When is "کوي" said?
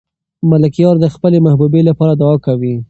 2.45-2.75